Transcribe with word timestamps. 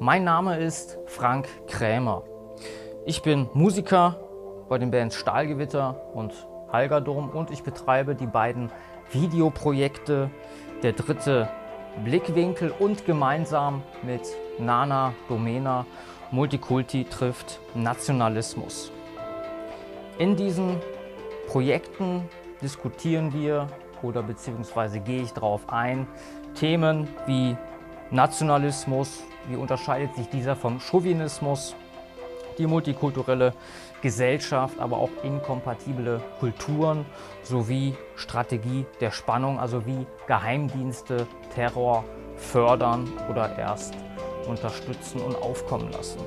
Mein 0.00 0.22
Name 0.22 0.58
ist 0.58 0.96
Frank 1.06 1.48
Krämer. 1.66 2.22
Ich 3.04 3.22
bin 3.22 3.48
Musiker 3.52 4.20
bei 4.68 4.78
den 4.78 4.92
Bands 4.92 5.16
Stahlgewitter 5.16 6.00
und 6.14 6.32
Halgerdom 6.70 7.30
und 7.30 7.50
ich 7.50 7.64
betreibe 7.64 8.14
die 8.14 8.26
beiden 8.26 8.70
Videoprojekte 9.10 10.30
Der 10.84 10.92
dritte 10.92 11.48
Blickwinkel 12.04 12.72
und 12.78 13.06
gemeinsam 13.06 13.82
mit 14.04 14.22
Nana 14.60 15.14
Domena 15.28 15.84
Multikulti 16.30 17.04
trifft 17.04 17.58
Nationalismus. 17.74 18.92
In 20.18 20.36
diesen 20.36 20.76
Projekten 21.48 22.28
diskutieren 22.62 23.32
wir 23.32 23.66
oder 24.02 24.22
beziehungsweise 24.22 25.00
gehe 25.00 25.22
ich 25.22 25.32
darauf 25.32 25.68
ein, 25.68 26.06
Themen 26.54 27.08
wie 27.26 27.56
Nationalismus, 28.10 29.22
wie 29.48 29.56
unterscheidet 29.56 30.14
sich 30.16 30.28
dieser 30.28 30.56
vom 30.56 30.80
Chauvinismus, 30.80 31.74
die 32.58 32.66
multikulturelle 32.66 33.52
Gesellschaft, 34.02 34.78
aber 34.80 34.98
auch 34.98 35.10
inkompatible 35.22 36.20
Kulturen 36.40 37.04
sowie 37.42 37.94
Strategie 38.16 38.86
der 39.00 39.10
Spannung, 39.10 39.58
also 39.60 39.86
wie 39.86 40.06
Geheimdienste 40.26 41.26
Terror 41.54 42.04
fördern 42.36 43.12
oder 43.30 43.56
erst 43.58 43.94
unterstützen 44.46 45.20
und 45.20 45.36
aufkommen 45.36 45.92
lassen. 45.92 46.20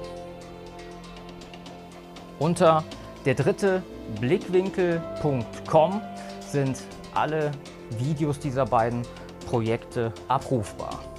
Unter 2.39 2.83
der 3.25 3.35
dritte 3.35 3.83
Blickwinkel.com 4.19 6.01
sind 6.39 6.81
alle 7.13 7.51
Videos 7.97 8.39
dieser 8.39 8.65
beiden 8.65 9.03
Projekte 9.47 10.13
abrufbar. 10.27 11.10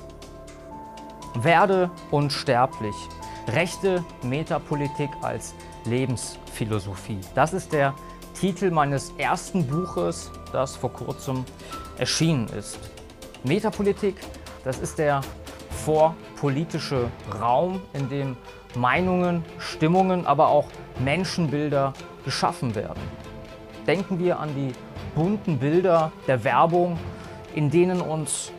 Werde 1.34 1.90
unsterblich. 2.10 2.94
Rechte 3.48 4.04
Metapolitik 4.22 5.10
als 5.22 5.54
Lebensphilosophie. 5.84 7.20
Das 7.34 7.52
ist 7.52 7.72
der 7.72 7.94
Titel 8.34 8.70
meines 8.70 9.12
ersten 9.18 9.66
Buches, 9.66 10.30
das 10.52 10.76
vor 10.76 10.92
kurzem 10.92 11.44
erschienen 11.98 12.48
ist. 12.48 12.78
Metapolitik, 13.44 14.16
das 14.64 14.78
ist 14.78 14.98
der 14.98 15.22
vorpolitische 15.84 17.10
Raum, 17.40 17.80
in 17.94 18.08
dem 18.08 18.36
Meinungen, 18.76 19.44
Stimmungen, 19.58 20.26
aber 20.26 20.48
auch 20.48 20.66
Menschenbilder 21.00 21.92
geschaffen 22.24 22.74
werden. 22.74 23.02
Denken 23.86 24.18
wir 24.18 24.38
an 24.38 24.54
die 24.54 24.72
bunten 25.14 25.58
Bilder 25.58 26.12
der 26.26 26.44
Werbung, 26.44 26.98
in 27.54 27.70
denen 27.70 28.00
uns 28.00 28.52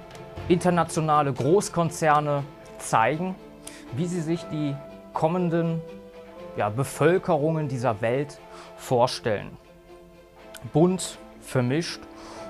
internationale 0.50 1.32
Großkonzerne 1.32 2.44
zeigen, 2.84 3.36
wie 3.94 4.06
sie 4.06 4.22
sich 4.22 4.44
die 4.52 4.76
kommenden 5.14 5.82
ja, 6.58 6.70
Bevölkerungen 6.70 7.68
dieser 7.68 8.02
Welt 8.02 8.40
vorstellen. 8.78 9.58
Bunt, 10.72 11.18
vermischt 11.42 12.02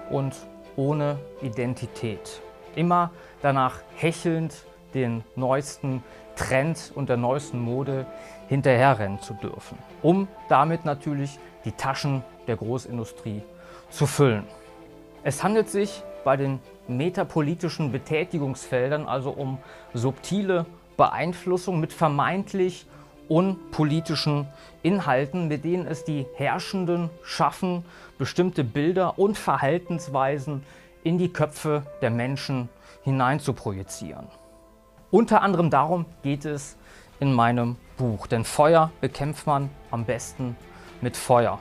und 0.10 0.36
ohne 0.76 1.20
Identität. 1.42 2.42
Immer 2.76 3.12
danach 3.42 3.82
hechelnd 3.96 4.66
den 4.94 5.24
neuesten 5.36 6.04
Trend 6.36 6.92
und 6.96 7.10
der 7.10 7.18
neuesten 7.18 7.60
Mode 7.60 8.06
hinterherrennen 8.48 9.20
zu 9.22 9.34
dürfen, 9.34 9.78
um 10.02 10.28
damit 10.50 10.86
natürlich 10.86 11.40
die 11.66 11.72
Taschen 11.72 12.24
der 12.48 12.58
Großindustrie 12.58 13.42
zu 13.90 14.06
füllen. 14.06 14.46
Es 15.24 15.44
handelt 15.44 15.70
sich 15.70 16.04
bei 16.24 16.38
den 16.38 16.60
metapolitischen 16.88 17.92
Betätigungsfeldern 17.92 19.06
also 19.06 19.32
um 19.32 19.58
subtile 19.94 20.66
Beeinflussung 20.98 21.80
mit 21.80 21.94
vermeintlich 21.94 22.86
unpolitischen 23.28 24.48
Inhalten, 24.84 25.48
mit 25.48 25.64
denen 25.64 25.88
es 25.88 26.04
die 26.04 26.26
Herrschenden 26.36 27.10
schaffen, 27.24 27.86
bestimmte 28.18 28.64
Bilder 28.64 29.18
und 29.18 29.38
Verhaltensweisen 29.38 30.64
in 31.04 31.18
die 31.18 31.32
Köpfe 31.32 31.84
der 32.02 32.10
Menschen 32.10 32.70
hinein 33.04 33.40
zu 33.40 33.54
projizieren. 33.54 34.28
Unter 35.12 35.42
anderem 35.42 35.70
darum 35.70 36.06
geht 36.22 36.46
es 36.46 36.78
in 37.20 37.34
meinem 37.34 37.78
Buch, 37.98 38.28
denn 38.28 38.44
Feuer 38.44 38.92
bekämpft 39.00 39.46
man 39.46 39.70
am 39.92 40.06
besten 40.06 40.56
mit 41.02 41.16
Feuer. 41.16 41.60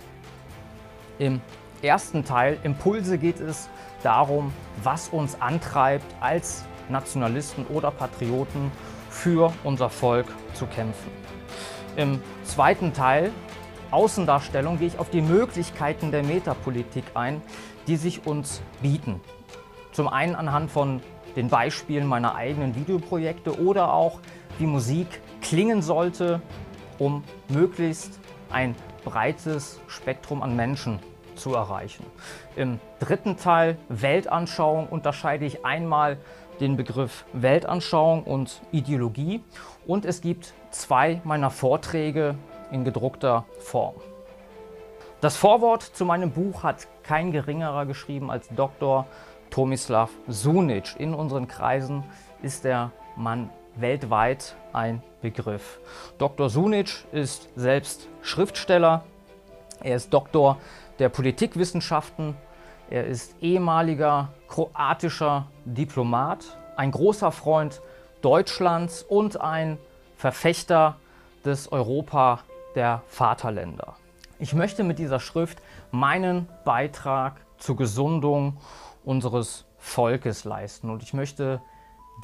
Im 1.18 1.40
ersten 1.82 2.24
Teil 2.24 2.58
Impulse 2.62 3.18
geht 3.18 3.40
es 3.40 3.68
darum, 4.02 4.52
was 4.82 5.08
uns 5.08 5.40
antreibt, 5.40 6.06
als 6.20 6.64
Nationalisten 6.88 7.66
oder 7.66 7.90
Patrioten 7.90 8.70
für 9.10 9.52
unser 9.64 9.90
Volk 9.90 10.26
zu 10.54 10.66
kämpfen. 10.66 11.10
Im 11.96 12.20
zweiten 12.44 12.92
Teil 12.92 13.30
Außendarstellung 13.90 14.78
gehe 14.78 14.88
ich 14.88 14.98
auf 14.98 15.10
die 15.10 15.20
Möglichkeiten 15.20 16.10
der 16.10 16.22
Metapolitik 16.22 17.04
ein, 17.14 17.42
die 17.86 17.96
sich 17.96 18.26
uns 18.26 18.62
bieten. 18.80 19.20
Zum 19.92 20.08
einen 20.08 20.34
anhand 20.34 20.70
von 20.70 21.02
den 21.36 21.48
Beispielen 21.48 22.06
meiner 22.06 22.34
eigenen 22.34 22.74
Videoprojekte 22.74 23.60
oder 23.60 23.92
auch 23.92 24.20
wie 24.58 24.66
Musik 24.66 25.20
klingen 25.42 25.82
sollte, 25.82 26.40
um 26.98 27.22
möglichst 27.48 28.18
ein 28.50 28.74
breites 29.04 29.80
Spektrum 29.88 30.42
an 30.42 30.56
Menschen 30.56 31.00
zu 31.36 31.54
erreichen. 31.54 32.04
Im 32.56 32.80
dritten 33.00 33.36
Teil 33.36 33.76
Weltanschauung 33.88 34.88
unterscheide 34.88 35.44
ich 35.44 35.64
einmal 35.64 36.18
den 36.60 36.76
Begriff 36.76 37.24
Weltanschauung 37.32 38.24
und 38.24 38.60
Ideologie 38.70 39.42
und 39.86 40.04
es 40.04 40.20
gibt 40.20 40.52
zwei 40.70 41.20
meiner 41.24 41.50
Vorträge 41.50 42.36
in 42.70 42.84
gedruckter 42.84 43.44
Form. 43.58 43.94
Das 45.20 45.36
Vorwort 45.36 45.82
zu 45.82 46.04
meinem 46.04 46.32
Buch 46.32 46.62
hat 46.62 46.88
kein 47.02 47.32
geringerer 47.32 47.86
geschrieben 47.86 48.30
als 48.30 48.48
Dr. 48.48 49.06
Tomislav 49.50 50.10
Sunic. 50.26 50.96
In 50.98 51.14
unseren 51.14 51.46
Kreisen 51.46 52.02
ist 52.42 52.64
der 52.64 52.90
Mann 53.16 53.50
weltweit 53.76 54.56
ein 54.72 55.02
Begriff. 55.20 55.80
Dr. 56.18 56.50
Sunic 56.50 57.04
ist 57.12 57.48
selbst 57.54 58.08
Schriftsteller, 58.22 59.04
er 59.80 59.96
ist 59.96 60.12
Doktor 60.12 60.58
der 60.98 61.08
Politikwissenschaften, 61.08 62.36
er 62.90 63.06
ist 63.06 63.34
ehemaliger 63.40 64.32
kroatischer 64.48 65.48
Diplomat, 65.64 66.58
ein 66.76 66.90
großer 66.90 67.32
Freund 67.32 67.80
Deutschlands 68.20 69.02
und 69.02 69.40
ein 69.40 69.78
Verfechter 70.16 70.96
des 71.44 71.72
Europa 71.72 72.40
der 72.74 73.02
Vaterländer. 73.08 73.96
Ich 74.38 74.54
möchte 74.54 74.84
mit 74.84 74.98
dieser 74.98 75.20
Schrift 75.20 75.58
meinen 75.90 76.48
Beitrag 76.64 77.40
zur 77.58 77.76
Gesundung 77.76 78.58
unseres 79.04 79.64
Volkes 79.78 80.44
leisten 80.44 80.90
und 80.90 81.02
ich 81.02 81.14
möchte 81.14 81.60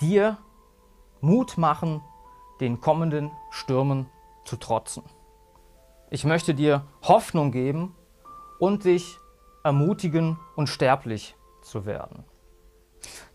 dir 0.01 0.37
Mut 1.21 1.59
machen, 1.59 2.01
den 2.61 2.81
kommenden 2.81 3.31
Stürmen 3.51 4.07
zu 4.45 4.57
trotzen. 4.57 5.03
Ich 6.11 6.25
möchte 6.25 6.55
dir 6.55 6.85
Hoffnung 7.03 7.53
geben 7.53 7.95
und 8.59 8.85
dich 8.85 9.19
ermutigen, 9.63 10.39
unsterblich 10.57 11.37
zu 11.63 11.87
werden. 11.87 12.25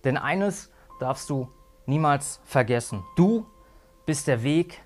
Denn 0.03 0.17
eines 0.17 0.71
darfst 0.99 1.29
du 1.29 1.49
niemals 1.85 2.41
vergessen. 2.43 3.03
Du 3.15 3.45
bist 4.05 4.27
der 4.27 4.43
Weg 4.43 4.81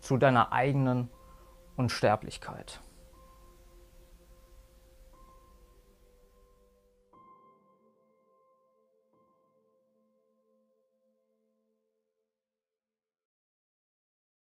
zu 0.00 0.16
deiner 0.16 0.52
eigenen 0.52 1.10
Unsterblichkeit. 1.76 2.80